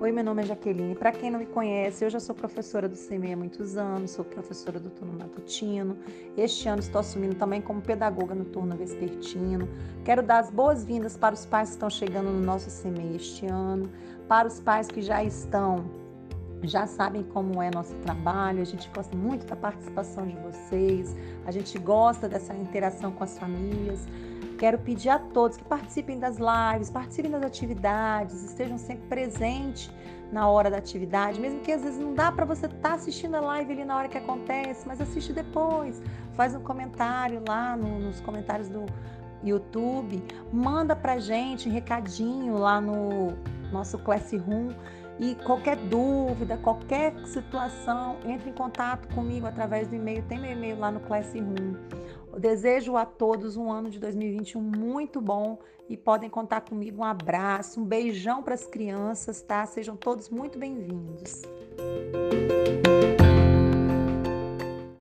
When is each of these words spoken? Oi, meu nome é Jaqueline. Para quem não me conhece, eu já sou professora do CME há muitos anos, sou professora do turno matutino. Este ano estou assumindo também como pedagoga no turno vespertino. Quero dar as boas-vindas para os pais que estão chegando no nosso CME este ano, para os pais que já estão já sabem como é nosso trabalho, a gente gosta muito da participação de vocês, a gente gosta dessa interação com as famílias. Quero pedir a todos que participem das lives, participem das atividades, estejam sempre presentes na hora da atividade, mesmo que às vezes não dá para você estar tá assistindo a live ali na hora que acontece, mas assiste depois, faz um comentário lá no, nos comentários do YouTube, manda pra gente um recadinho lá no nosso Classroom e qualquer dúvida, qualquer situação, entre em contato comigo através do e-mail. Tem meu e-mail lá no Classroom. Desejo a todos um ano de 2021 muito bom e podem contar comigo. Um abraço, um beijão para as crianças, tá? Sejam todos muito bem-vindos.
Oi, 0.00 0.10
meu 0.12 0.24
nome 0.24 0.40
é 0.40 0.46
Jaqueline. 0.46 0.94
Para 0.94 1.12
quem 1.12 1.30
não 1.30 1.38
me 1.38 1.44
conhece, 1.44 2.02
eu 2.02 2.08
já 2.08 2.18
sou 2.18 2.34
professora 2.34 2.88
do 2.88 2.96
CME 2.96 3.34
há 3.34 3.36
muitos 3.36 3.76
anos, 3.76 4.12
sou 4.12 4.24
professora 4.24 4.80
do 4.80 4.88
turno 4.88 5.12
matutino. 5.18 5.94
Este 6.38 6.70
ano 6.70 6.80
estou 6.80 7.00
assumindo 7.00 7.34
também 7.34 7.60
como 7.60 7.82
pedagoga 7.82 8.34
no 8.34 8.46
turno 8.46 8.74
vespertino. 8.74 9.68
Quero 10.02 10.22
dar 10.22 10.38
as 10.38 10.50
boas-vindas 10.50 11.18
para 11.18 11.34
os 11.34 11.44
pais 11.44 11.68
que 11.68 11.74
estão 11.74 11.90
chegando 11.90 12.30
no 12.30 12.40
nosso 12.40 12.70
CME 12.82 13.14
este 13.14 13.44
ano, 13.44 13.90
para 14.26 14.48
os 14.48 14.58
pais 14.58 14.88
que 14.88 15.02
já 15.02 15.22
estão 15.22 15.84
já 16.62 16.86
sabem 16.86 17.22
como 17.22 17.60
é 17.60 17.70
nosso 17.70 17.94
trabalho, 17.96 18.62
a 18.62 18.64
gente 18.64 18.88
gosta 18.94 19.14
muito 19.14 19.46
da 19.46 19.56
participação 19.56 20.26
de 20.26 20.36
vocês, 20.36 21.14
a 21.46 21.50
gente 21.50 21.78
gosta 21.78 22.26
dessa 22.26 22.54
interação 22.54 23.12
com 23.12 23.24
as 23.24 23.38
famílias. 23.38 24.06
Quero 24.60 24.76
pedir 24.76 25.08
a 25.08 25.18
todos 25.18 25.56
que 25.56 25.64
participem 25.64 26.18
das 26.18 26.36
lives, 26.36 26.90
participem 26.90 27.30
das 27.30 27.42
atividades, 27.42 28.44
estejam 28.44 28.76
sempre 28.76 29.06
presentes 29.08 29.90
na 30.30 30.50
hora 30.50 30.70
da 30.70 30.76
atividade, 30.76 31.40
mesmo 31.40 31.60
que 31.60 31.72
às 31.72 31.82
vezes 31.82 31.98
não 31.98 32.12
dá 32.12 32.30
para 32.30 32.44
você 32.44 32.66
estar 32.66 32.90
tá 32.90 32.94
assistindo 32.94 33.36
a 33.36 33.40
live 33.40 33.72
ali 33.72 33.86
na 33.86 33.96
hora 33.96 34.06
que 34.06 34.18
acontece, 34.18 34.86
mas 34.86 35.00
assiste 35.00 35.32
depois, 35.32 36.02
faz 36.34 36.54
um 36.54 36.60
comentário 36.60 37.42
lá 37.48 37.74
no, 37.74 38.00
nos 38.00 38.20
comentários 38.20 38.68
do 38.68 38.84
YouTube, 39.42 40.22
manda 40.52 40.94
pra 40.94 41.18
gente 41.18 41.66
um 41.66 41.72
recadinho 41.72 42.58
lá 42.58 42.82
no 42.82 43.28
nosso 43.72 43.98
Classroom 44.00 44.74
e 45.18 45.36
qualquer 45.36 45.76
dúvida, 45.76 46.58
qualquer 46.58 47.14
situação, 47.26 48.16
entre 48.26 48.50
em 48.50 48.52
contato 48.54 49.08
comigo 49.14 49.46
através 49.46 49.88
do 49.88 49.94
e-mail. 49.94 50.22
Tem 50.28 50.38
meu 50.38 50.52
e-mail 50.52 50.78
lá 50.78 50.90
no 50.90 51.00
Classroom. 51.00 51.76
Desejo 52.38 52.96
a 52.96 53.04
todos 53.04 53.56
um 53.56 53.70
ano 53.70 53.90
de 53.90 53.98
2021 53.98 54.60
muito 54.60 55.20
bom 55.20 55.58
e 55.88 55.96
podem 55.96 56.30
contar 56.30 56.60
comigo. 56.62 57.02
Um 57.02 57.04
abraço, 57.04 57.80
um 57.80 57.84
beijão 57.84 58.42
para 58.42 58.54
as 58.54 58.66
crianças, 58.66 59.42
tá? 59.42 59.66
Sejam 59.66 59.96
todos 59.96 60.28
muito 60.28 60.58
bem-vindos. 60.58 61.42